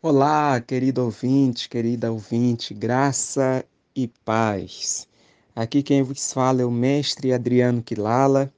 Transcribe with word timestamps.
Olá, 0.00 0.60
querido 0.60 1.02
ouvinte, 1.02 1.68
querida 1.68 2.12
ouvinte, 2.12 2.72
graça 2.72 3.64
e 3.96 4.06
paz. 4.06 5.08
Aqui 5.56 5.82
quem 5.82 6.04
vos 6.04 6.32
fala 6.32 6.62
é 6.62 6.64
o 6.64 6.70
mestre 6.70 7.32
Adriano 7.32 7.82
Quilala. 7.82 8.48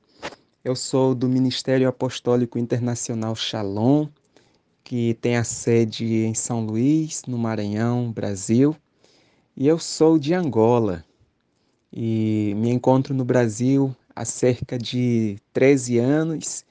Eu 0.62 0.76
sou 0.76 1.14
do 1.14 1.26
Ministério 1.26 1.88
Apostólico 1.88 2.58
Internacional 2.58 3.34
Shalom, 3.34 4.06
que 4.84 5.14
tem 5.14 5.38
a 5.38 5.42
sede 5.42 6.04
em 6.26 6.34
São 6.34 6.62
Luís, 6.62 7.22
no 7.26 7.38
Maranhão, 7.38 8.12
Brasil. 8.12 8.76
E 9.56 9.66
eu 9.66 9.78
sou 9.78 10.18
de 10.18 10.34
Angola 10.34 11.02
e 11.90 12.52
me 12.58 12.68
encontro 12.68 13.14
no 13.14 13.24
Brasil 13.24 13.96
há 14.14 14.26
cerca 14.26 14.76
de 14.76 15.38
13 15.54 15.96
anos. 15.96 16.66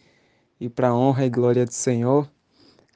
E 0.61 0.69
para 0.69 0.93
honra 0.93 1.25
e 1.25 1.29
glória 1.31 1.65
do 1.65 1.73
Senhor, 1.73 2.29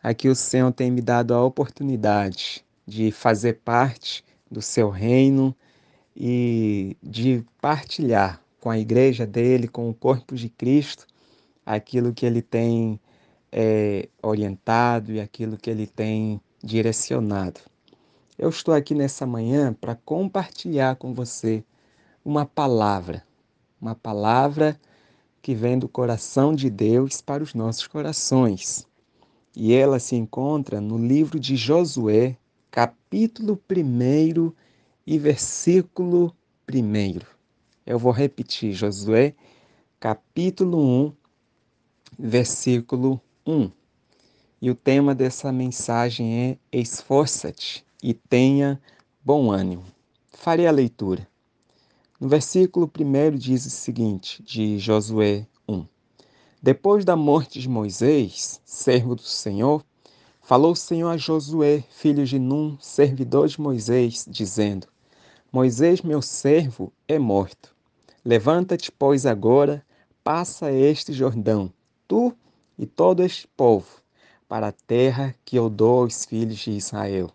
Aqui 0.03 0.27
o 0.27 0.35
Senhor 0.35 0.69
tem 0.73 0.91
me 0.91 1.01
dado 1.01 1.33
a 1.33 1.41
oportunidade 1.41 2.65
de 2.85 3.09
fazer 3.09 3.61
parte 3.63 4.21
do 4.51 4.61
seu 4.61 4.89
reino 4.89 5.55
e 6.13 6.97
de 7.01 7.41
partilhar 7.61 8.43
com 8.59 8.69
a 8.69 8.77
igreja 8.77 9.25
dele, 9.25 9.65
com 9.65 9.89
o 9.89 9.93
corpo 9.93 10.35
de 10.35 10.49
Cristo, 10.49 11.07
aquilo 11.65 12.13
que 12.13 12.25
ele 12.25 12.41
tem 12.41 12.99
é, 13.49 14.09
orientado 14.21 15.13
e 15.13 15.21
aquilo 15.21 15.55
que 15.55 15.69
ele 15.69 15.87
tem 15.87 16.41
direcionado. 16.61 17.61
Eu 18.37 18.49
estou 18.49 18.73
aqui 18.73 18.93
nessa 18.93 19.25
manhã 19.25 19.73
para 19.73 19.95
compartilhar 19.95 20.97
com 20.97 21.13
você 21.13 21.63
uma 22.25 22.45
palavra, 22.45 23.23
uma 23.79 23.95
palavra 23.95 24.77
que 25.41 25.55
vem 25.55 25.79
do 25.79 25.87
coração 25.87 26.53
de 26.53 26.69
Deus 26.69 27.21
para 27.21 27.41
os 27.41 27.53
nossos 27.53 27.87
corações. 27.87 28.85
E 29.55 29.71
ela 29.73 29.99
se 29.99 30.15
encontra 30.15 30.81
no 30.81 30.97
livro 30.97 31.39
de 31.39 31.55
Josué, 31.55 32.35
capítulo 32.71 33.61
1 33.69 34.51
e 35.05 35.19
versículo 35.19 36.35
1. 36.67 37.19
Eu 37.85 37.99
vou 37.99 38.11
repetir, 38.11 38.73
Josué, 38.73 39.35
capítulo 39.99 40.79
1, 40.79 41.13
versículo 42.17 43.21
1. 43.45 43.69
E 44.59 44.71
o 44.71 44.75
tema 44.75 45.13
dessa 45.13 45.51
mensagem 45.51 46.57
é 46.71 46.79
Esforça-te 46.79 47.85
e 48.01 48.11
tenha 48.11 48.81
bom 49.23 49.51
ânimo. 49.51 49.85
Farei 50.31 50.65
a 50.65 50.71
leitura. 50.71 51.27
No 52.19 52.27
versículo 52.27 52.89
1 52.99 53.37
diz 53.37 53.67
o 53.67 53.69
seguinte, 53.69 54.41
de 54.41 54.79
Josué 54.79 55.45
depois 56.63 57.03
da 57.03 57.13
morte 57.13 57.59
de 57.59 57.67
Moisés, 57.67 58.61
servo 58.63 59.15
do 59.15 59.21
Senhor, 59.21 59.83
falou 60.41 60.71
o 60.71 60.75
Senhor 60.77 61.09
a 61.09 61.17
Josué, 61.17 61.83
filho 61.89 62.25
de 62.25 62.39
Num, 62.39 62.77
servidor 62.79 63.49
de 63.49 63.59
Moisés, 63.59 64.25
dizendo: 64.29 64.87
Moisés, 65.51 66.01
meu 66.01 66.21
servo, 66.21 66.93
é 67.05 67.19
morto. 67.19 67.75
Levanta-te, 68.23 68.89
pois, 68.93 69.25
agora, 69.25 69.85
passa 70.23 70.71
este 70.71 71.11
Jordão, 71.11 71.69
tu 72.07 72.33
e 72.79 72.85
todo 72.85 73.23
este 73.23 73.45
povo, 73.57 74.01
para 74.47 74.69
a 74.69 74.71
terra 74.87 75.35
que 75.43 75.57
eu 75.57 75.69
dou 75.69 76.03
aos 76.03 76.23
filhos 76.23 76.59
de 76.59 76.71
Israel. 76.71 77.29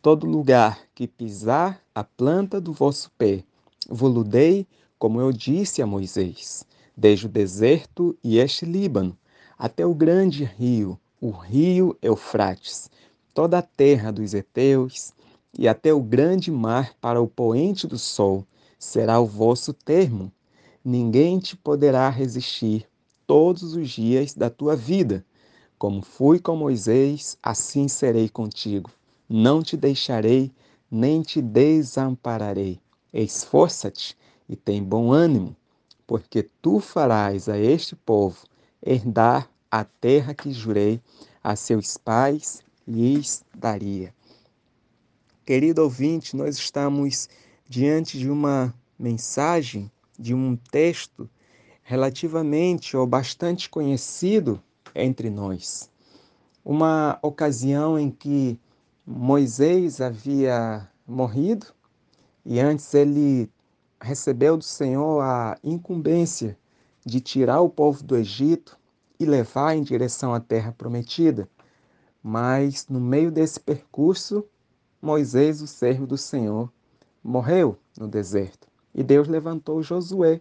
Todo 0.00 0.26
lugar 0.26 0.80
que 0.94 1.06
pisar 1.06 1.78
a 1.94 2.02
planta 2.02 2.58
do 2.58 2.72
vosso 2.72 3.10
pé, 3.18 3.44
vos 3.86 4.26
dei, 4.26 4.66
como 4.98 5.20
eu 5.20 5.30
disse 5.30 5.82
a 5.82 5.86
Moisés 5.86 6.64
desde 6.96 7.26
o 7.26 7.28
deserto 7.28 8.16
e 8.22 8.38
este 8.38 8.64
Líbano, 8.64 9.16
até 9.58 9.86
o 9.86 9.94
grande 9.94 10.44
rio, 10.44 10.98
o 11.20 11.30
rio 11.30 11.96
Eufrates, 12.02 12.90
toda 13.32 13.58
a 13.58 13.62
terra 13.62 14.10
dos 14.10 14.34
heteus, 14.34 15.12
e 15.58 15.68
até 15.68 15.92
o 15.92 16.00
grande 16.00 16.50
mar 16.50 16.94
para 17.00 17.20
o 17.20 17.28
poente 17.28 17.86
do 17.86 17.98
sol, 17.98 18.46
será 18.78 19.20
o 19.20 19.26
vosso 19.26 19.72
termo. 19.72 20.32
Ninguém 20.84 21.38
te 21.38 21.56
poderá 21.56 22.08
resistir 22.08 22.86
todos 23.26 23.74
os 23.74 23.90
dias 23.90 24.34
da 24.34 24.48
tua 24.48 24.74
vida. 24.74 25.24
Como 25.78 26.02
fui 26.02 26.38
com 26.38 26.56
Moisés, 26.56 27.36
assim 27.42 27.86
serei 27.86 28.28
contigo. 28.28 28.90
Não 29.28 29.62
te 29.62 29.76
deixarei, 29.76 30.50
nem 30.90 31.22
te 31.22 31.40
desampararei. 31.40 32.80
Esforça-te 33.12 34.16
e 34.48 34.56
tem 34.56 34.82
bom 34.82 35.12
ânimo 35.12 35.54
porque 36.12 36.46
tu 36.60 36.78
farás 36.78 37.48
a 37.48 37.56
este 37.56 37.96
povo 37.96 38.44
herdar 38.84 39.48
a 39.70 39.82
terra 39.82 40.34
que 40.34 40.52
jurei 40.52 41.00
a 41.42 41.56
seus 41.56 41.96
pais 41.96 42.60
lhes 42.86 43.42
daria. 43.56 44.14
Querido 45.46 45.82
ouvinte, 45.82 46.36
nós 46.36 46.58
estamos 46.58 47.30
diante 47.66 48.18
de 48.18 48.30
uma 48.30 48.74
mensagem, 48.98 49.90
de 50.18 50.34
um 50.34 50.54
texto 50.54 51.30
relativamente 51.82 52.94
ou 52.94 53.06
bastante 53.06 53.70
conhecido 53.70 54.62
entre 54.94 55.30
nós. 55.30 55.90
Uma 56.62 57.18
ocasião 57.22 57.98
em 57.98 58.10
que 58.10 58.60
Moisés 59.06 59.98
havia 59.98 60.86
morrido 61.06 61.68
e 62.44 62.60
antes 62.60 62.92
ele 62.92 63.50
recebeu 64.02 64.56
do 64.56 64.64
Senhor 64.64 65.20
a 65.22 65.56
incumbência 65.62 66.58
de 67.06 67.20
tirar 67.20 67.60
o 67.60 67.70
povo 67.70 68.02
do 68.02 68.16
Egito 68.16 68.78
e 69.18 69.24
levar 69.24 69.76
em 69.76 69.82
direção 69.82 70.34
à 70.34 70.40
terra 70.40 70.74
prometida. 70.76 71.48
Mas 72.22 72.86
no 72.88 73.00
meio 73.00 73.30
desse 73.30 73.60
percurso, 73.60 74.44
Moisés, 75.00 75.62
o 75.62 75.66
servo 75.66 76.06
do 76.06 76.18
Senhor, 76.18 76.70
morreu 77.22 77.78
no 77.98 78.08
deserto. 78.08 78.68
E 78.94 79.02
Deus 79.02 79.28
levantou 79.28 79.82
Josué. 79.82 80.40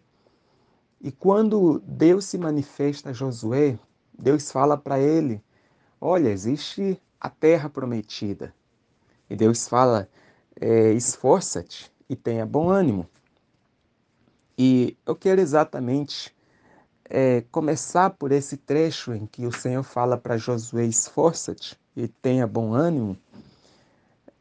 E 0.99 1.11
quando 1.11 1.79
Deus 1.85 2.25
se 2.25 2.37
manifesta 2.37 3.09
a 3.09 3.13
Josué, 3.13 3.77
Deus 4.17 4.51
fala 4.51 4.77
para 4.77 4.99
ele: 4.99 5.41
Olha, 5.99 6.29
existe 6.29 7.01
a 7.19 7.29
terra 7.29 7.69
prometida. 7.69 8.53
E 9.29 9.35
Deus 9.35 9.67
fala: 9.67 10.07
é, 10.59 10.91
Esforça-te 10.93 11.91
e 12.09 12.15
tenha 12.15 12.45
bom 12.45 12.69
ânimo. 12.69 13.07
E 14.63 14.95
eu 15.07 15.15
quero 15.15 15.41
exatamente 15.41 16.31
é, 17.09 17.41
começar 17.51 18.11
por 18.11 18.31
esse 18.31 18.55
trecho 18.55 19.11
em 19.11 19.25
que 19.25 19.47
o 19.47 19.51
Senhor 19.51 19.81
fala 19.81 20.19
para 20.19 20.37
Josué: 20.37 20.85
esforça-te 20.85 21.75
e 21.95 22.07
tenha 22.07 22.45
bom 22.45 22.71
ânimo, 22.71 23.17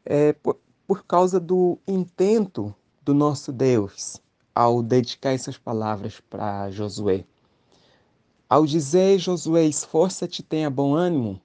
é, 0.05 0.33
por, 0.33 0.59
por 0.85 1.03
causa 1.05 1.39
do 1.39 1.79
intento 1.87 2.71
do 3.01 3.15
nosso 3.15 3.51
Deus 3.51 4.21
ao 4.53 4.83
dedicar 4.83 5.31
essas 5.31 5.57
palavras 5.57 6.19
para 6.29 6.69
Josué. 6.69 7.25
Ao 8.47 8.63
dizer 8.63 9.17
Josué, 9.17 9.63
esforça-te, 9.63 10.43
tenha 10.43 10.69
bom 10.69 10.93
ânimo, 10.93 11.41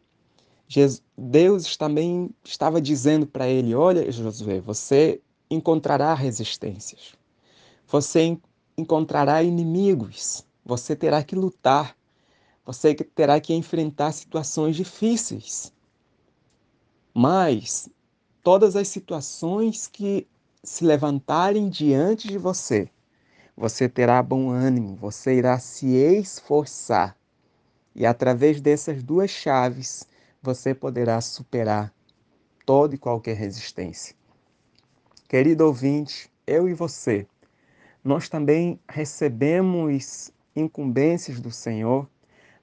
Deus 1.17 1.79
também 1.79 2.29
estava 2.45 2.79
dizendo 2.79 3.27
para 3.27 3.49
ele: 3.49 3.75
Olha, 3.75 4.13
Josué, 4.13 4.61
você 4.61 5.19
encontrará 5.51 6.13
resistências. 6.13 7.15
Você 7.89 8.21
encontrará 8.77 9.43
inimigos, 9.43 10.47
você 10.65 10.95
terá 10.95 11.23
que 11.23 11.35
lutar, 11.35 11.97
você 12.65 12.95
terá 12.95 13.41
que 13.41 13.55
enfrentar 13.55 14.13
situações 14.13 14.77
difíceis. 14.77 15.73
Mas 17.15 17.89
todas 18.43 18.77
as 18.77 18.89
situações 18.89 19.87
que 19.87 20.27
se 20.63 20.85
levantarem 20.85 21.69
diante 21.69 22.29
de 22.29 22.37
você, 22.37 22.91
você 23.57 23.89
terá 23.89 24.23
bom 24.23 24.51
ânimo, 24.51 24.97
você 24.97 25.37
irá 25.37 25.59
se 25.59 25.87
esforçar. 25.95 27.17
E 27.95 28.05
através 28.05 28.61
dessas 28.61 29.03
duas 29.03 29.31
chaves, 29.31 30.07
você 30.43 30.75
poderá 30.75 31.21
superar 31.21 31.93
toda 32.67 32.95
e 32.95 32.99
qualquer 32.99 33.37
resistência. 33.37 34.15
Querido 35.29 35.65
ouvinte, 35.65 36.31
eu 36.47 36.69
e 36.69 36.75
você 36.75 37.27
nós 38.07 38.29
também 38.29 38.79
recebemos 38.89 40.31
incumbências 40.55 41.41
do 41.41 41.51
Senhor, 41.51 42.09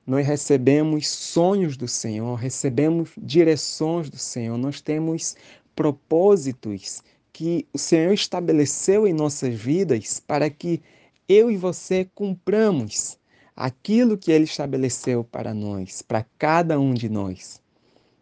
nós 0.08 0.26
recebemos 0.26 1.08
sonhos 1.10 1.76
do 1.76 1.86
Senhor, 1.86 2.36
recebemos 2.36 3.12
direções 3.18 4.10
do 4.10 4.18
Senhor, 4.18 4.58
nós 4.58 4.80
temos 4.80 5.36
propósitos 5.76 7.04
que 7.34 7.68
o 7.74 7.78
Senhor 7.78 8.14
estabeleceu 8.14 9.06
em 9.06 9.12
nossas 9.12 9.54
vidas 9.54 10.18
para 10.18 10.50
que 10.50 10.82
eu 11.28 11.52
e 11.52 11.58
você 11.58 12.10
cumpramos 12.16 13.20
aquilo 13.54 14.18
que 14.18 14.32
Ele 14.32 14.46
estabeleceu 14.46 15.26
para 15.26 15.54
nós, 15.54 16.02
para 16.02 16.26
cada 16.38 16.80
um 16.80 16.94
de 16.94 17.10
nós. 17.10 17.62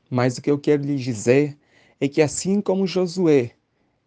Mas 0.10 0.38
o 0.38 0.42
que 0.42 0.50
eu 0.50 0.58
quero 0.58 0.84
lhe 0.84 0.96
dizer 0.96 1.56
é 2.00 2.08
que, 2.08 2.22
assim 2.22 2.62
como 2.62 2.88
Josué 2.88 3.52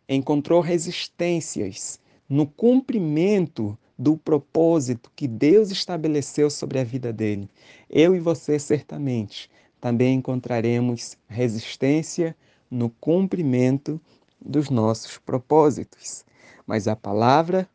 encontrou 0.09 0.61
resistências 0.61 2.03
no 2.35 2.49
cumprimento 2.49 3.79
do 3.97 4.17
propósito 4.17 5.09
que 5.15 5.29
Deus 5.29 5.71
estabeleceu 5.71 6.51
sobre 6.51 6.81
a 6.81 6.85
vida 6.85 7.13
dele, 7.13 7.49
eu 7.89 8.13
e 8.17 8.19
você 8.19 8.59
certamente 8.59 9.49
também 9.81 10.17
encontraremos 10.17 11.17
resistência 11.29 12.37
no 12.69 12.91
cumprimento 12.91 14.01
dos 14.45 14.69
nossos 14.69 15.17
propósitos. 15.17 16.25
Mas 16.67 16.89
a 16.89 16.97
palavra 16.97 17.71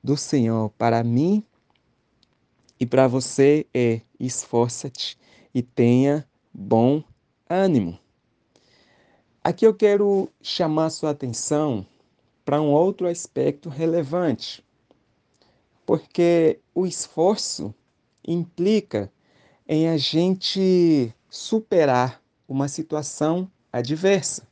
do 0.00 0.16
Senhor 0.16 0.70
para 0.78 1.02
mim 1.02 1.42
e 2.78 2.86
para 2.86 3.08
você 3.08 3.66
é: 3.74 4.00
esforça-te 4.20 5.18
e 5.52 5.60
tenha 5.60 6.24
bom 6.54 7.02
ânimo. 7.50 7.98
Aqui 9.42 9.66
eu 9.66 9.74
quero 9.74 10.30
chamar 10.40 10.90
sua 10.90 11.10
atenção 11.10 11.84
para 12.46 12.62
um 12.62 12.70
outro 12.70 13.08
aspecto 13.08 13.68
relevante, 13.68 14.64
porque 15.84 16.60
o 16.72 16.86
esforço 16.86 17.74
implica 18.24 19.10
em 19.66 19.88
a 19.88 19.96
gente 19.96 21.12
superar 21.28 22.22
uma 22.46 22.68
situação 22.68 23.50
adversa. 23.72 24.46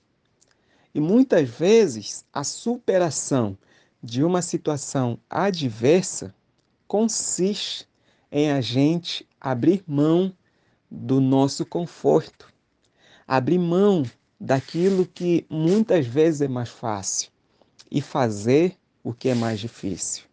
E 0.92 0.98
muitas 0.98 1.48
vezes 1.48 2.24
a 2.32 2.42
superação 2.42 3.56
de 4.02 4.24
uma 4.24 4.42
situação 4.42 5.16
adversa 5.30 6.34
consiste 6.88 7.88
em 8.30 8.50
a 8.50 8.60
gente 8.60 9.24
abrir 9.40 9.84
mão 9.86 10.36
do 10.90 11.20
nosso 11.20 11.64
conforto, 11.64 12.52
abrir 13.24 13.58
mão 13.58 14.02
daquilo 14.40 15.06
que 15.06 15.46
muitas 15.48 16.04
vezes 16.08 16.40
é 16.40 16.48
mais 16.48 16.68
fácil 16.68 17.32
e 17.94 18.00
fazer 18.00 18.76
o 19.04 19.14
que 19.14 19.28
é 19.28 19.34
mais 19.36 19.60
difícil. 19.60 20.24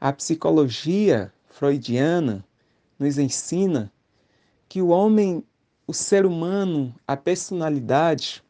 A 0.00 0.10
psicologia 0.14 1.30
freudiana 1.50 2.42
nos 2.98 3.18
ensina 3.18 3.92
que 4.66 4.80
o 4.80 4.88
homem, 4.88 5.44
o 5.86 5.92
ser 5.92 6.24
humano, 6.24 6.94
a 7.06 7.18
personalidade 7.18 8.42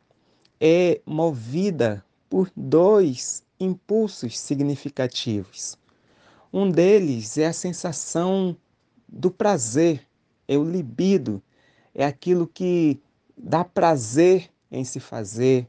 é 0.60 1.00
movida 1.04 2.04
por 2.28 2.48
dois 2.54 3.42
impulsos 3.58 4.38
significativos. 4.38 5.76
Um 6.52 6.70
deles 6.70 7.36
é 7.36 7.46
a 7.46 7.52
sensação 7.52 8.56
do 9.08 9.32
prazer, 9.32 10.06
é 10.46 10.56
o 10.56 10.62
libido, 10.62 11.42
é 11.92 12.04
aquilo 12.04 12.46
que 12.46 13.00
dá 13.36 13.64
prazer 13.64 14.48
em 14.70 14.84
se 14.84 15.00
fazer, 15.00 15.66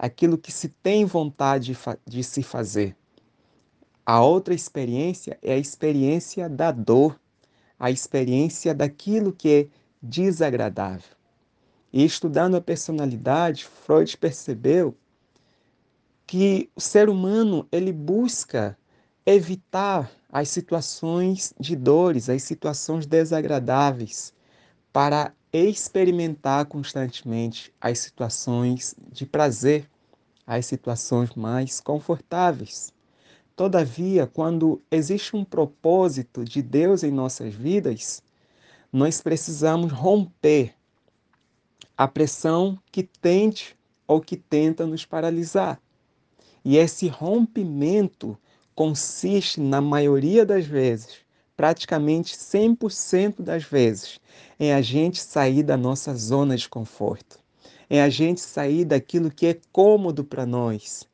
aquilo 0.00 0.38
que 0.38 0.50
se 0.50 0.70
tem 0.70 1.04
vontade 1.04 1.76
de 2.06 2.24
se 2.24 2.42
fazer. 2.42 2.96
A 4.04 4.22
outra 4.22 4.54
experiência 4.54 5.38
é 5.42 5.52
a 5.52 5.58
experiência 5.58 6.48
da 6.48 6.72
dor, 6.72 7.20
a 7.78 7.90
experiência 7.90 8.74
daquilo 8.74 9.30
que 9.30 9.48
é 9.50 9.68
desagradável. 10.02 11.14
E 11.92 12.02
estudando 12.02 12.54
a 12.54 12.62
personalidade, 12.62 13.66
Freud 13.66 14.16
percebeu 14.16 14.96
que 16.26 16.70
o 16.74 16.80
ser 16.80 17.10
humano 17.10 17.68
ele 17.70 17.92
busca 17.92 18.78
evitar 19.26 20.10
as 20.32 20.48
situações 20.48 21.52
de 21.60 21.76
dores, 21.76 22.30
as 22.30 22.42
situações 22.42 23.04
desagradáveis, 23.04 24.32
para 24.92 25.34
experimentar 25.52 26.64
constantemente 26.66 27.72
as 27.80 27.98
situações 27.98 28.94
de 29.10 29.26
prazer, 29.26 29.89
as 30.50 30.66
situações 30.66 31.32
mais 31.36 31.80
confortáveis. 31.80 32.92
Todavia, 33.54 34.26
quando 34.26 34.82
existe 34.90 35.36
um 35.36 35.44
propósito 35.44 36.44
de 36.44 36.60
Deus 36.60 37.04
em 37.04 37.12
nossas 37.12 37.54
vidas, 37.54 38.20
nós 38.92 39.20
precisamos 39.20 39.92
romper 39.92 40.74
a 41.96 42.08
pressão 42.08 42.76
que 42.90 43.04
tente 43.04 43.76
ou 44.08 44.20
que 44.20 44.36
tenta 44.36 44.84
nos 44.84 45.06
paralisar. 45.06 45.80
E 46.64 46.76
esse 46.76 47.06
rompimento 47.06 48.36
consiste, 48.74 49.60
na 49.60 49.80
maioria 49.80 50.44
das 50.44 50.66
vezes, 50.66 51.18
praticamente 51.56 52.36
100% 52.36 53.40
das 53.40 53.62
vezes, 53.62 54.18
em 54.58 54.72
a 54.72 54.82
gente 54.82 55.20
sair 55.20 55.62
da 55.62 55.76
nossa 55.76 56.12
zona 56.16 56.56
de 56.56 56.68
conforto, 56.68 57.39
em 57.90 58.00
a 58.00 58.08
gente 58.08 58.40
sair 58.40 58.84
daquilo 58.84 59.30
que 59.30 59.46
é 59.46 59.58
cômodo 59.72 60.22
para 60.24 60.46
nós. 60.46 61.04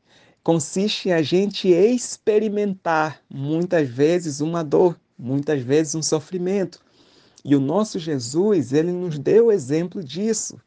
Consiste 0.44 1.08
em 1.08 1.12
a 1.12 1.22
gente 1.22 1.68
experimentar 1.68 3.20
muitas 3.28 3.88
vezes 3.88 4.40
uma 4.40 4.62
dor, 4.62 5.00
muitas 5.18 5.62
vezes 5.62 5.94
um 5.94 6.02
sofrimento. 6.02 6.78
E 7.42 7.56
o 7.56 7.60
nosso 7.60 7.98
Jesus, 7.98 8.72
ele 8.72 8.92
nos 8.92 9.18
deu 9.18 9.46
o 9.46 9.52
exemplo 9.52 10.04
disso. 10.04 10.60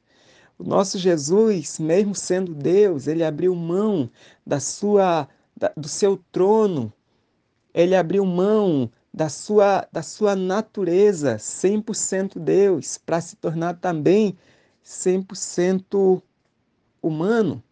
O 0.58 0.64
nosso 0.64 0.98
Jesus, 0.98 1.78
mesmo 1.80 2.16
sendo 2.16 2.54
Deus, 2.54 3.08
ele 3.08 3.24
abriu 3.24 3.56
mão 3.56 4.10
da 4.46 4.60
sua 4.60 5.28
da, 5.56 5.72
do 5.78 5.88
seu 5.88 6.20
trono. 6.32 6.92
Ele 7.74 7.96
abriu 7.96 8.26
mão 8.26 8.92
da 9.14 9.30
sua 9.30 9.88
da 9.92 10.02
sua 10.02 10.36
natureza 10.36 11.38
100% 11.38 12.40
Deus 12.40 12.98
para 12.98 13.22
se 13.22 13.36
tornar 13.38 13.76
também 13.76 14.38
100% 14.90 16.20
humano. 17.00 17.64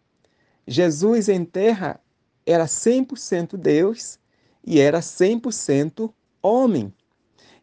Jesus 0.67 1.27
em 1.27 1.43
terra 1.43 1.99
era 2.45 2.65
100% 2.65 3.57
Deus 3.57 4.19
e 4.63 4.79
era 4.79 4.99
100% 4.99 6.13
homem. 6.43 6.93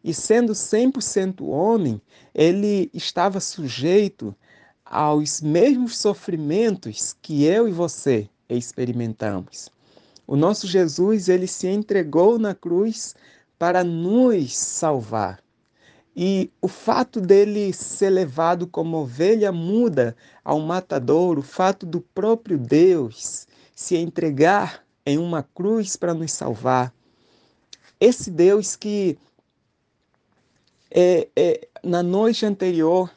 E 0.03 0.13
sendo 0.13 0.51
100% 0.51 1.41
homem, 1.47 2.01
ele 2.33 2.91
estava 2.93 3.39
sujeito 3.39 4.35
aos 4.83 5.41
mesmos 5.41 5.97
sofrimentos 5.97 7.15
que 7.21 7.45
eu 7.45 7.67
e 7.67 7.71
você 7.71 8.29
experimentamos. 8.49 9.69
O 10.27 10.35
nosso 10.35 10.67
Jesus, 10.67 11.29
ele 11.29 11.47
se 11.47 11.67
entregou 11.67 12.37
na 12.37 12.53
cruz 12.53 13.15
para 13.57 13.83
nos 13.83 14.55
salvar. 14.55 15.44
E 16.15 16.49
o 16.61 16.67
fato 16.67 17.19
dele 17.19 17.73
ser 17.73 18.09
levado 18.09 18.65
como 18.65 18.97
ovelha 18.97 19.51
muda 19.51 20.15
ao 20.43 20.59
matador, 20.61 21.37
o 21.37 21.41
fato 21.41 21.85
do 21.85 21.99
próprio 21.99 22.57
Deus 22.57 23.45
se 23.75 23.97
entregar 23.97 24.85
em 25.05 25.17
uma 25.17 25.43
cruz 25.43 25.97
para 25.97 26.13
nos 26.13 26.31
salvar. 26.31 26.93
Esse 27.99 28.31
Deus 28.31 28.77
que 28.77 29.17
é, 30.89 31.27
é, 31.35 31.67
na 31.83 32.01
noite 32.01 32.45
anterior 32.45 33.11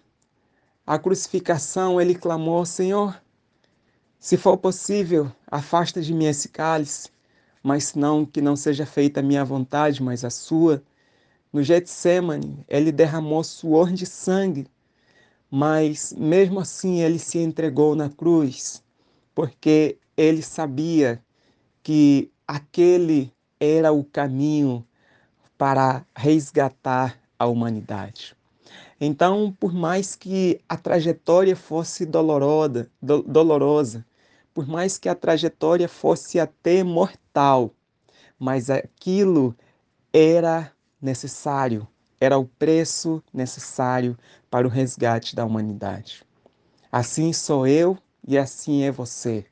à 0.85 0.99
crucificação, 0.99 2.01
ele 2.01 2.17
clamou: 2.17 2.67
Senhor, 2.67 3.21
se 4.19 4.37
for 4.37 4.57
possível, 4.57 5.31
afasta 5.47 6.03
de 6.03 6.13
mim 6.13 6.27
esse 6.27 6.49
cálice, 6.49 7.09
mas 7.63 7.95
não 7.95 8.27
que 8.27 8.43
não 8.43 8.57
seja 8.57 8.85
feita 8.85 9.21
a 9.21 9.23
minha 9.23 9.45
vontade, 9.45 10.03
mas 10.03 10.25
a 10.25 10.31
sua. 10.31 10.83
No 11.53 11.63
Getsemane, 11.63 12.65
ele 12.69 12.93
derramou 12.93 13.43
suor 13.43 13.93
de 13.93 14.05
sangue, 14.05 14.67
mas 15.51 16.13
mesmo 16.13 16.61
assim 16.61 17.01
ele 17.01 17.19
se 17.19 17.39
entregou 17.39 17.95
na 17.95 18.11
cruz, 18.11 18.83
porque 19.35 19.99
ele 20.17 20.43
sabia 20.43 21.23
que 21.83 22.31
aquele 22.47 23.33
era 23.59 23.93
o 23.93 24.05
caminho 24.05 24.87
para 25.57 26.05
resgatar 26.15 27.19
a 27.39 27.47
humanidade. 27.47 28.37
Então, 29.01 29.57
por 29.59 29.73
mais 29.73 30.15
que 30.15 30.61
a 30.69 30.77
trajetória 30.77 31.57
fosse 31.57 32.05
dolorosa, 32.05 32.91
do, 33.01 33.23
dolorosa, 33.23 34.05
por 34.53 34.67
mais 34.67 34.99
que 34.99 35.09
a 35.09 35.15
trajetória 35.15 35.89
fosse 35.89 36.39
até 36.39 36.83
mortal, 36.83 37.73
mas 38.39 38.69
aquilo 38.69 39.57
era 40.13 40.73
necessário, 41.01 41.87
era 42.21 42.39
o 42.39 42.45
preço 42.45 43.23
necessário 43.33 44.19
para 44.51 44.67
o 44.67 44.71
resgate 44.71 45.37
da 45.37 45.45
humanidade. 45.45 46.25
Assim 46.91 47.33
sou 47.33 47.67
eu 47.67 47.97
e 48.27 48.37
assim 48.37 48.83
é 48.83 48.91
você. 48.91 49.47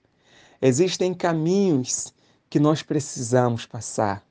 Existem 0.61 1.15
caminhos 1.15 2.12
que 2.49 2.59
nós 2.59 2.83
precisamos 2.83 3.67
passar, 3.67 4.25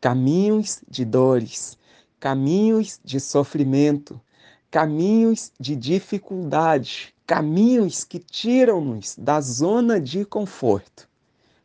caminhos 0.00 0.82
de 0.88 1.04
dores, 1.04 1.76
caminhos 2.20 3.00
de 3.04 3.18
sofrimento, 3.18 4.20
caminhos 4.70 5.52
de 5.58 5.74
dificuldade, 5.74 7.14
caminhos 7.26 8.04
que 8.04 8.18
tiram-nos 8.18 9.16
da 9.18 9.40
zona 9.40 10.00
de 10.00 10.24
conforto. 10.24 11.08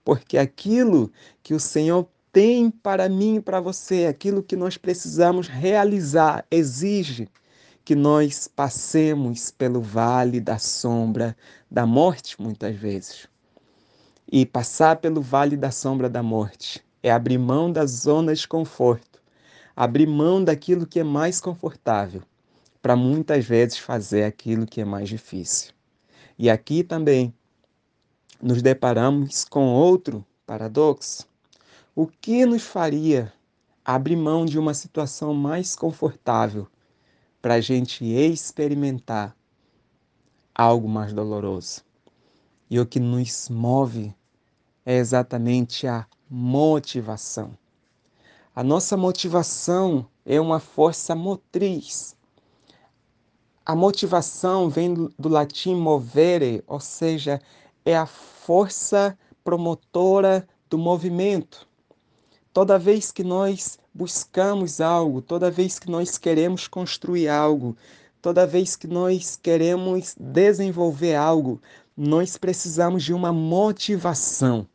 Porque 0.03 0.37
aquilo 0.37 1.11
que 1.43 1.53
o 1.53 1.59
Senhor 1.59 2.07
tem 2.37 2.69
para 2.69 3.09
mim 3.09 3.37
e 3.37 3.41
para 3.41 3.59
você, 3.59 4.05
aquilo 4.05 4.43
que 4.43 4.55
nós 4.55 4.77
precisamos 4.77 5.47
realizar, 5.47 6.45
exige 6.51 7.27
que 7.83 7.95
nós 7.95 8.47
passemos 8.47 9.49
pelo 9.49 9.81
vale 9.81 10.39
da 10.39 10.59
sombra 10.59 11.35
da 11.71 11.83
morte, 11.83 12.39
muitas 12.39 12.75
vezes. 12.75 13.27
E 14.31 14.45
passar 14.45 14.97
pelo 14.97 15.19
vale 15.19 15.57
da 15.57 15.71
sombra 15.71 16.07
da 16.07 16.21
morte 16.21 16.85
é 17.01 17.09
abrir 17.09 17.39
mão 17.39 17.71
da 17.71 17.87
zona 17.87 18.35
de 18.35 18.47
conforto, 18.47 19.19
abrir 19.75 20.05
mão 20.05 20.43
daquilo 20.43 20.85
que 20.85 20.99
é 20.99 21.03
mais 21.03 21.41
confortável 21.41 22.21
para 22.83 22.95
muitas 22.95 23.45
vezes 23.45 23.79
fazer 23.79 24.25
aquilo 24.25 24.67
que 24.67 24.79
é 24.79 24.85
mais 24.85 25.09
difícil. 25.09 25.73
E 26.37 26.51
aqui 26.51 26.83
também 26.83 27.33
nos 28.39 28.61
deparamos 28.61 29.43
com 29.43 29.73
outro 29.73 30.23
paradoxo. 30.45 31.26
O 31.99 32.05
que 32.05 32.45
nos 32.45 32.61
faria 32.61 33.33
abrir 33.83 34.15
mão 34.15 34.45
de 34.45 34.59
uma 34.59 34.75
situação 34.75 35.33
mais 35.33 35.75
confortável 35.75 36.67
para 37.41 37.55
a 37.55 37.59
gente 37.59 38.05
experimentar 38.05 39.35
algo 40.53 40.87
mais 40.87 41.11
doloroso? 41.11 41.83
E 42.69 42.79
o 42.79 42.85
que 42.85 42.99
nos 42.99 43.49
move 43.49 44.13
é 44.85 44.97
exatamente 44.97 45.87
a 45.87 46.05
motivação. 46.29 47.57
A 48.55 48.63
nossa 48.63 48.95
motivação 48.95 50.07
é 50.23 50.39
uma 50.39 50.59
força 50.59 51.15
motriz. 51.15 52.15
A 53.65 53.75
motivação 53.75 54.69
vem 54.69 54.93
do 54.93 55.29
latim 55.29 55.73
movere, 55.73 56.63
ou 56.67 56.79
seja, 56.79 57.41
é 57.83 57.97
a 57.97 58.05
força 58.05 59.17
promotora 59.43 60.47
do 60.69 60.77
movimento. 60.77 61.66
Toda 62.57 62.79
vez 62.79 63.11
que 63.11 63.23
nós 63.23 63.77
buscamos 63.93 64.81
algo, 64.81 65.21
toda 65.21 65.51
vez 65.51 65.77
que 65.77 65.91
nós 65.91 66.17
queremos 66.17 66.67
construir 66.67 67.27
algo, 67.27 67.77
toda 68.19 68.47
vez 68.47 68.75
que 68.75 68.87
nós 68.87 69.35
queremos 69.39 70.15
desenvolver 70.19 71.13
algo, 71.13 71.61
nós 71.95 72.35
precisamos 72.35 73.03
de 73.03 73.13
uma 73.13 73.31
motivação. 73.31 74.67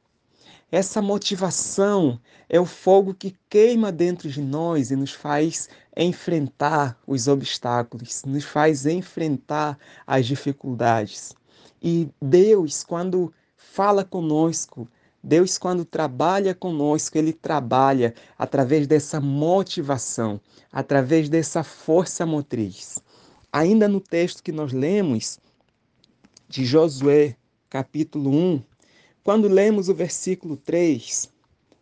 Essa 0.70 1.02
motivação 1.02 2.20
é 2.48 2.60
o 2.60 2.64
fogo 2.64 3.14
que 3.14 3.34
queima 3.50 3.90
dentro 3.90 4.28
de 4.28 4.40
nós 4.40 4.92
e 4.92 4.94
nos 4.94 5.10
faz 5.10 5.68
enfrentar 5.96 6.96
os 7.04 7.26
obstáculos, 7.26 8.22
nos 8.24 8.44
faz 8.44 8.86
enfrentar 8.86 9.76
as 10.06 10.24
dificuldades. 10.24 11.34
E 11.82 12.08
Deus, 12.22 12.84
quando 12.84 13.34
fala 13.56 14.04
conosco, 14.04 14.86
Deus, 15.22 15.56
quando 15.56 15.84
trabalha 15.84 16.52
conosco, 16.52 17.16
Ele 17.16 17.32
trabalha 17.32 18.12
através 18.36 18.86
dessa 18.88 19.20
motivação, 19.20 20.40
através 20.72 21.28
dessa 21.28 21.62
força 21.62 22.26
motriz. 22.26 23.00
Ainda 23.52 23.86
no 23.86 24.00
texto 24.00 24.42
que 24.42 24.50
nós 24.50 24.72
lemos, 24.72 25.38
de 26.48 26.64
Josué, 26.64 27.36
capítulo 27.70 28.30
1, 28.30 28.62
quando 29.22 29.46
lemos 29.46 29.88
o 29.88 29.94
versículo 29.94 30.56
3, 30.56 31.30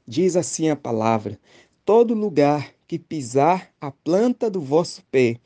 diz 0.06 0.37
assim 0.37 0.68
a 0.68 0.76
palavra: 0.76 1.38
Todo 1.85 2.12
lugar 2.12 2.70
que 2.87 2.99
pisar 2.99 3.70
a 3.80 3.90
planta 3.90 4.50
do 4.50 4.61
vosso 4.61 5.02
pé, 5.11 5.38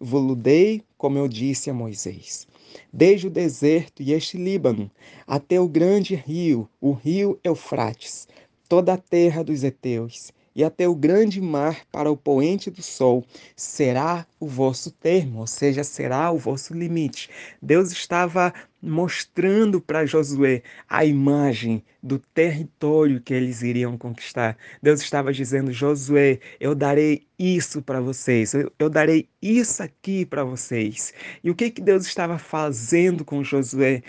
vos 0.00 0.36
dei, 0.38 0.82
como 0.96 1.18
eu 1.18 1.28
disse 1.28 1.68
a 1.68 1.74
Moisés. 1.74 2.46
Desde 2.92 3.26
o 3.26 3.30
deserto 3.30 4.02
e 4.02 4.12
este 4.12 4.36
Líbano, 4.36 4.90
até 5.26 5.60
o 5.60 5.68
grande 5.68 6.14
rio, 6.14 6.68
o 6.80 6.92
rio 6.92 7.38
Eufrates, 7.42 8.28
toda 8.68 8.94
a 8.94 8.98
terra 8.98 9.42
dos 9.42 9.64
heteus, 9.64 10.32
e 10.54 10.62
até 10.62 10.86
o 10.86 10.94
grande 10.94 11.40
mar 11.40 11.84
para 11.90 12.10
o 12.10 12.16
poente 12.16 12.70
do 12.70 12.82
sol 12.82 13.24
será 13.56 14.26
o 14.38 14.46
vosso 14.46 14.90
termo, 14.90 15.40
ou 15.40 15.46
seja, 15.46 15.82
será 15.82 16.30
o 16.30 16.38
vosso 16.38 16.74
limite. 16.74 17.30
Deus 17.60 17.90
estava 17.90 18.52
mostrando 18.82 19.80
para 19.80 20.04
Josué 20.04 20.62
a 20.88 21.04
imagem 21.04 21.84
do 22.02 22.18
território 22.18 23.20
que 23.20 23.32
eles 23.32 23.62
iriam 23.62 23.96
conquistar. 23.96 24.56
Deus 24.82 25.00
estava 25.00 25.32
dizendo: 25.32 25.70
Josué, 25.70 26.40
eu 26.58 26.74
darei 26.74 27.22
isso 27.38 27.82
para 27.82 28.00
vocês, 28.00 28.54
eu, 28.54 28.72
eu, 28.78 28.88
darei 28.88 29.28
isso 29.40 29.82
aqui 29.82 30.24
para 30.24 30.44
vocês. 30.44 31.12
E 31.42 31.50
o 31.50 31.54
que, 31.54 31.70
que 31.70 31.80
Deus 31.80 32.06
estava 32.06 32.38
fazendo 32.38 33.24
com 33.24 33.42
Josué? 33.42 34.02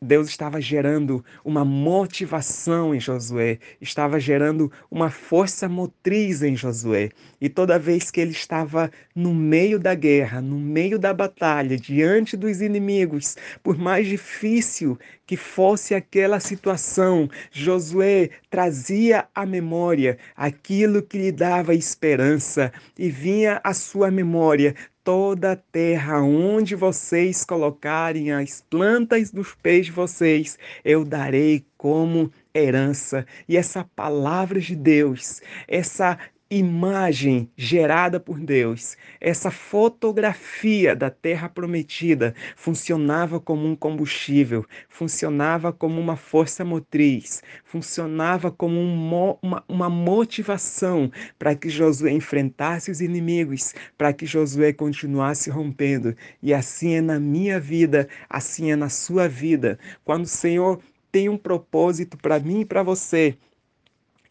Deus 0.00 0.28
estava 0.28 0.60
gerando 0.60 1.22
uma 1.44 1.62
motivação 1.64 2.94
em 2.94 3.00
Josué, 3.00 3.58
estava 3.80 4.18
gerando 4.18 4.72
uma 4.90 5.10
força 5.10 5.68
motriz 5.68 6.42
em 6.42 6.56
Josué. 6.56 7.10
E 7.38 7.48
toda 7.50 7.78
vez 7.78 8.10
que 8.10 8.20
ele 8.20 8.32
estava 8.32 8.90
no 9.14 9.34
meio 9.34 9.78
da 9.78 9.94
guerra, 9.94 10.40
no 10.40 10.58
meio 10.58 10.98
da 10.98 11.12
batalha, 11.12 11.76
diante 11.76 12.34
dos 12.36 12.62
inimigos, 12.62 13.36
por 13.62 13.76
mais 13.76 14.06
difícil 14.10 14.98
que 15.26 15.36
fosse 15.36 15.94
aquela 15.94 16.40
situação, 16.40 17.28
Josué 17.52 18.30
trazia 18.50 19.28
à 19.34 19.46
memória 19.46 20.18
aquilo 20.36 21.02
que 21.02 21.16
lhe 21.16 21.30
dava 21.30 21.74
esperança 21.74 22.72
e 22.98 23.08
vinha 23.08 23.60
à 23.62 23.72
sua 23.72 24.10
memória 24.10 24.74
toda 25.04 25.52
a 25.52 25.56
terra 25.56 26.20
onde 26.20 26.74
vocês 26.74 27.44
colocarem 27.44 28.32
as 28.32 28.60
plantas 28.68 29.30
dos 29.30 29.54
pés 29.54 29.86
de 29.86 29.92
vocês, 29.92 30.58
eu 30.84 31.04
darei 31.04 31.64
como 31.76 32.30
herança. 32.54 33.24
E 33.48 33.56
essa 33.56 33.84
palavra 33.96 34.60
de 34.60 34.74
Deus, 34.74 35.40
essa 35.66 36.18
imagem 36.50 37.48
gerada 37.56 38.18
por 38.18 38.40
Deus, 38.40 38.96
essa 39.20 39.52
fotografia 39.52 40.96
da 40.96 41.08
terra 41.08 41.48
prometida 41.48 42.34
funcionava 42.56 43.38
como 43.38 43.68
um 43.68 43.76
combustível, 43.76 44.66
funcionava 44.88 45.72
como 45.72 46.00
uma 46.00 46.16
força 46.16 46.64
motriz, 46.64 47.40
funcionava 47.64 48.50
como 48.50 48.80
um, 48.80 49.38
uma, 49.40 49.64
uma 49.68 49.88
motivação 49.88 51.12
para 51.38 51.54
que 51.54 51.68
Josué 51.68 52.10
enfrentasse 52.10 52.90
os 52.90 53.00
inimigos, 53.00 53.72
para 53.96 54.12
que 54.12 54.26
Josué 54.26 54.72
continuasse 54.72 55.50
rompendo. 55.50 56.16
E 56.42 56.52
assim 56.52 56.94
é 56.94 57.00
na 57.00 57.20
minha 57.20 57.60
vida, 57.60 58.08
assim 58.28 58.72
é 58.72 58.76
na 58.76 58.88
sua 58.88 59.28
vida. 59.28 59.78
Quando 60.04 60.24
o 60.24 60.28
Senhor 60.28 60.80
tem 61.12 61.28
um 61.28 61.38
propósito 61.38 62.16
para 62.16 62.40
mim 62.40 62.62
e 62.62 62.64
para 62.64 62.82
você, 62.82 63.36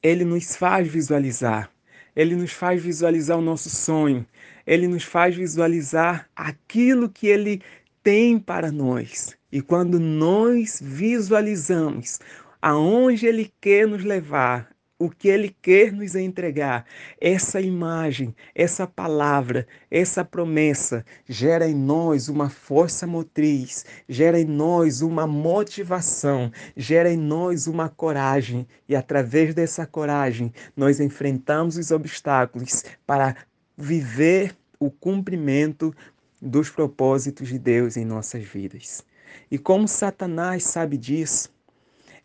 ele 0.03 0.25
nos 0.25 0.57
faz 0.57 0.85
visualizar 0.85 1.71
ele 2.19 2.35
nos 2.35 2.51
faz 2.51 2.83
visualizar 2.83 3.37
o 3.37 3.41
nosso 3.41 3.69
sonho, 3.69 4.25
ele 4.67 4.89
nos 4.89 5.05
faz 5.05 5.37
visualizar 5.37 6.29
aquilo 6.35 7.09
que 7.09 7.27
ele 7.27 7.61
tem 8.03 8.37
para 8.37 8.73
nós. 8.73 9.37
E 9.49 9.61
quando 9.61 9.97
nós 10.01 10.81
visualizamos 10.83 12.19
aonde 12.61 13.25
ele 13.25 13.49
quer 13.61 13.87
nos 13.87 14.03
levar, 14.03 14.69
o 14.99 15.09
que 15.09 15.29
ele 15.29 15.55
quer 15.61 15.93
nos 15.93 16.13
entregar, 16.13 16.85
essa 17.21 17.61
imagem, 17.61 18.35
essa 18.53 18.85
palavra, 18.85 19.65
essa 19.89 20.25
promessa 20.25 21.05
gera 21.25 21.69
em 21.69 21.73
nós 21.73 22.27
uma 22.27 22.49
força 22.49 23.07
motriz, 23.07 23.85
gera 24.09 24.37
em 24.37 24.45
nós 24.45 25.01
uma 25.01 25.25
motivação, 25.25 26.51
gera 26.75 27.09
em 27.09 27.17
nós 27.17 27.65
uma 27.65 27.87
coragem, 27.87 28.67
e 28.89 28.95
através 28.95 29.55
dessa 29.55 29.85
coragem 29.85 30.51
nós 30.75 30.99
enfrentamos 30.99 31.77
os 31.77 31.91
obstáculos 31.91 32.83
para 33.07 33.37
viver 33.77 34.53
o 34.77 34.91
cumprimento 34.91 35.95
dos 36.41 36.69
propósitos 36.69 37.47
de 37.47 37.57
Deus 37.57 37.95
em 37.95 38.03
nossas 38.03 38.43
vidas. 38.43 39.05
E 39.49 39.57
como 39.57 39.87
Satanás 39.87 40.63
sabe 40.63 40.97
disso, 40.97 41.49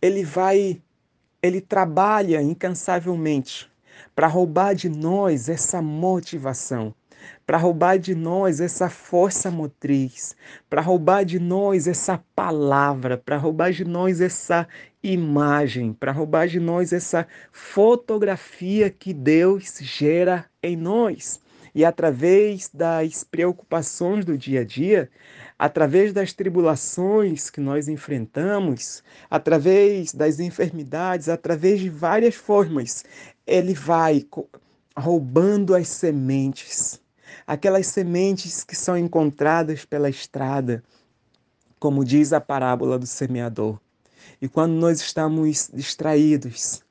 ele 0.03 0.25
vai 0.25 0.83
ele 1.45 1.61
trabalha 1.61 2.41
incansavelmente 2.41 3.71
para 4.15 4.27
roubar 4.27 4.75
de 4.75 4.89
nós 4.89 5.51
essa 5.51 5.83
motivação, 5.83 6.95
para 7.45 7.59
roubar 7.59 7.99
de 7.99 8.15
nós 8.15 8.63
essa 8.63 8.89
força 8.89 9.51
motriz, 9.51 10.35
para 10.71 10.81
roubar 10.81 11.23
de 11.23 11.39
nós 11.39 11.87
essa 11.87 12.19
palavra, 12.35 13.19
para 13.19 13.37
roubar 13.37 13.73
de 13.73 13.85
nós 13.85 14.23
essa 14.23 14.67
imagem, 15.03 15.93
para 15.93 16.13
roubar 16.13 16.49
de 16.49 16.59
nós 16.59 16.95
essa 16.95 17.27
fotografia 17.53 18.89
que 18.89 19.13
Deus 19.13 19.81
gera 19.83 20.47
em 20.63 20.75
nós. 20.75 21.43
E 21.75 21.85
através 21.85 22.71
das 22.73 23.23
preocupações 23.23 24.25
do 24.25 24.39
dia 24.39 24.61
a 24.61 24.65
dia, 24.65 25.11
através 25.65 26.13
das 26.13 26.31
tribulações 26.35 27.49
que 27.49 27.59
nós 27.59 27.89
enfrentamos, 27.89 29.03
através 29.31 30.13
das 30.13 30.39
enfermidades, 30.39 31.27
através 31.27 31.81
de 31.81 31.89
várias 31.89 32.35
formas, 32.35 33.03
ele 33.47 33.73
vai 33.73 34.27
roubando 34.95 35.75
as 35.75 35.89
sementes, 35.89 37.01
aquelas 37.47 37.87
sementes 37.87 38.63
que 38.63 38.77
são 38.77 38.95
encontradas 38.99 39.87
pela 39.87 40.11
estrada, 40.11 40.85
como 41.81 42.05
diz 42.05 42.35
a 42.35 42.43
parábola 42.43 42.99
do 42.99 43.07
semeador. 43.07 43.81
E 44.43 44.47
quando 44.47 44.75
nós 44.75 45.01
estamos 45.01 45.71
distraídos, 45.73 46.83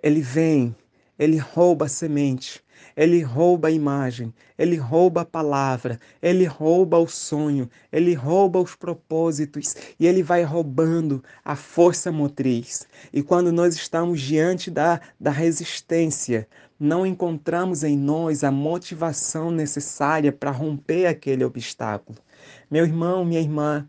ele 0.00 0.20
vem, 0.20 0.72
ele 1.18 1.38
rouba 1.38 1.86
a 1.86 1.88
semente, 1.88 2.62
ele 2.96 3.22
rouba 3.22 3.68
a 3.68 3.70
imagem, 3.70 4.32
ele 4.58 4.76
rouba 4.76 5.22
a 5.22 5.24
palavra, 5.24 5.98
ele 6.22 6.44
rouba 6.44 6.98
o 6.98 7.08
sonho, 7.08 7.68
ele 7.92 8.14
rouba 8.14 8.60
os 8.60 8.74
propósitos 8.74 9.74
e 9.98 10.06
ele 10.06 10.22
vai 10.22 10.42
roubando 10.42 11.22
a 11.44 11.56
força 11.56 12.12
motriz. 12.12 12.86
E 13.12 13.22
quando 13.22 13.52
nós 13.52 13.74
estamos 13.74 14.20
diante 14.20 14.70
da, 14.70 15.00
da 15.18 15.30
resistência, 15.30 16.48
não 16.78 17.06
encontramos 17.06 17.84
em 17.84 17.96
nós 17.96 18.44
a 18.44 18.50
motivação 18.50 19.50
necessária 19.50 20.32
para 20.32 20.50
romper 20.50 21.06
aquele 21.06 21.44
obstáculo. 21.44 22.18
Meu 22.70 22.84
irmão, 22.84 23.24
minha 23.24 23.40
irmã, 23.40 23.88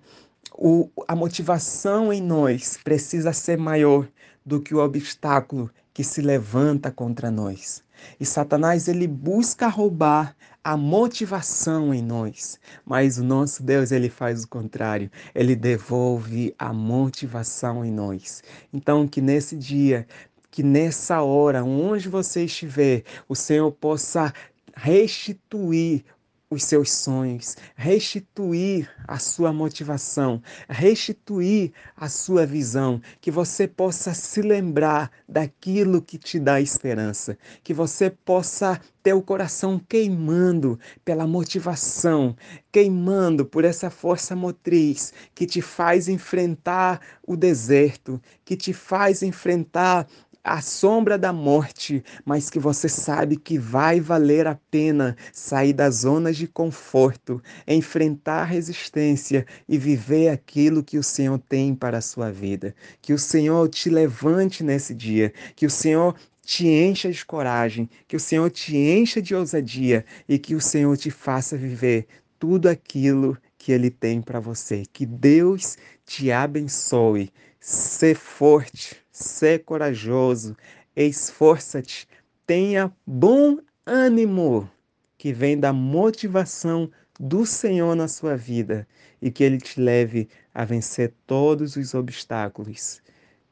o, 0.53 0.89
a 1.07 1.15
motivação 1.15 2.13
em 2.13 2.21
nós 2.21 2.79
precisa 2.83 3.33
ser 3.33 3.57
maior 3.57 4.07
do 4.45 4.61
que 4.61 4.75
o 4.75 4.79
obstáculo 4.79 5.69
que 5.95 6.03
se 6.03 6.21
levanta 6.21 6.91
contra 6.91 7.31
nós. 7.31 7.81
E 8.19 8.25
Satanás 8.25 8.89
ele 8.89 9.07
busca 9.07 9.69
roubar 9.69 10.35
a 10.61 10.75
motivação 10.75 11.93
em 11.93 12.01
nós, 12.01 12.59
mas 12.85 13.17
o 13.17 13.23
nosso 13.23 13.63
Deus 13.63 13.93
ele 13.93 14.09
faz 14.09 14.43
o 14.43 14.47
contrário, 14.49 15.09
ele 15.33 15.55
devolve 15.55 16.53
a 16.59 16.73
motivação 16.73 17.85
em 17.85 17.91
nós. 17.93 18.43
Então 18.73 19.07
que 19.07 19.21
nesse 19.21 19.55
dia, 19.55 20.05
que 20.51 20.61
nessa 20.61 21.21
hora, 21.21 21.63
onde 21.63 22.09
você 22.09 22.43
estiver, 22.43 23.03
o 23.29 23.35
Senhor 23.35 23.71
possa 23.71 24.33
restituir 24.75 26.03
os 26.49 26.63
seus 26.63 26.91
sonhos, 26.91 27.57
restituir 27.75 28.89
a 29.07 29.17
sua 29.17 29.51
motivação, 29.51 30.41
restituir 30.69 31.71
a 31.95 32.07
sua 32.07 32.45
visão, 32.45 33.01
que 33.19 33.31
você 33.31 33.67
possa 33.67 34.13
se 34.13 34.41
lembrar 34.41 35.11
daquilo 35.27 36.01
que 36.01 36.17
te 36.17 36.39
dá 36.39 36.61
esperança, 36.61 37.37
que 37.63 37.73
você 37.73 38.09
possa 38.09 38.79
ter 39.01 39.13
o 39.13 39.21
coração 39.21 39.79
queimando 39.79 40.79
pela 41.03 41.27
motivação, 41.27 42.35
queimando 42.71 43.45
por 43.45 43.63
essa 43.63 43.89
força 43.89 44.35
motriz 44.35 45.13
que 45.33 45.45
te 45.45 45.61
faz 45.61 46.07
enfrentar 46.07 46.99
o 47.21 47.35
deserto, 47.35 48.19
que 48.43 48.57
te 48.57 48.73
faz 48.73 49.21
enfrentar 49.21 50.07
a 50.45 50.61
sombra 50.61 51.17
da 51.17 51.33
morte, 51.33 52.03
mas 52.23 52.51
que 52.51 52.59
você 52.59 52.87
sabe 52.87 53.35
que 53.35 53.57
vai 53.57 53.99
valer 53.99 54.45
a 54.45 54.53
pena 54.69 55.17
sair 55.33 55.73
das 55.73 55.95
zonas 56.01 56.37
de 56.37 56.47
conforto, 56.47 57.41
enfrentar 57.67 58.43
a 58.43 58.45
resistência 58.45 59.43
e 59.67 59.75
viver 59.75 60.29
aquilo 60.29 60.83
que 60.83 60.99
o 60.99 61.03
Senhor 61.03 61.39
tem 61.49 61.73
para 61.73 61.97
a 61.97 62.01
sua 62.01 62.31
vida. 62.31 62.75
Que 63.01 63.11
o 63.11 63.17
Senhor 63.17 63.67
te 63.69 63.89
levante 63.89 64.63
nesse 64.63 64.93
dia, 64.93 65.33
que 65.55 65.65
o 65.65 65.69
Senhor 65.69 66.13
te 66.43 66.67
encha 66.67 67.11
de 67.11 67.25
coragem, 67.25 67.89
que 68.07 68.15
o 68.15 68.19
Senhor 68.19 68.51
te 68.51 68.77
encha 68.77 69.19
de 69.19 69.33
ousadia 69.33 70.05
e 70.29 70.37
que 70.37 70.53
o 70.53 70.61
Senhor 70.61 70.95
te 70.95 71.09
faça 71.09 71.57
viver 71.57 72.05
tudo 72.37 72.69
aquilo 72.69 73.35
que 73.65 73.71
Ele 73.71 73.89
tem 73.89 74.21
para 74.21 74.39
você. 74.39 74.83
Que 74.93 75.07
Deus 75.07 75.75
te 76.05 76.31
abençoe. 76.31 77.33
Ser 77.59 78.15
forte, 78.15 78.95
ser 79.11 79.63
corajoso, 79.63 80.55
esforça-te, 80.95 82.07
tenha 82.45 82.93
bom 83.07 83.57
ânimo, 83.83 84.69
que 85.17 85.33
vem 85.33 85.59
da 85.59 85.73
motivação 85.73 86.91
do 87.19 87.43
Senhor 87.43 87.95
na 87.95 88.07
sua 88.07 88.37
vida 88.37 88.87
e 89.19 89.31
que 89.31 89.43
Ele 89.43 89.57
te 89.57 89.81
leve 89.81 90.29
a 90.53 90.63
vencer 90.63 91.11
todos 91.25 91.75
os 91.75 91.95
obstáculos 91.95 93.01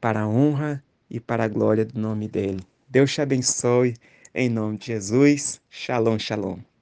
para 0.00 0.20
a 0.20 0.28
honra 0.28 0.80
e 1.10 1.18
para 1.18 1.42
a 1.42 1.48
glória 1.48 1.84
do 1.84 1.98
nome 1.98 2.28
dEle. 2.28 2.60
Deus 2.88 3.12
te 3.12 3.20
abençoe, 3.20 3.96
em 4.32 4.48
nome 4.48 4.78
de 4.78 4.86
Jesus. 4.86 5.60
Shalom, 5.68 6.20
shalom. 6.20 6.73